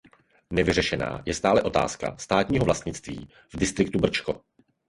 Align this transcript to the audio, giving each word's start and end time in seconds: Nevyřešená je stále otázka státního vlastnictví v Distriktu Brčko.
Nevyřešená 0.53 1.23
je 1.25 1.33
stále 1.33 1.61
otázka 1.63 2.17
státního 2.17 2.65
vlastnictví 2.65 3.29
v 3.53 3.57
Distriktu 3.57 3.99
Brčko. 3.99 4.41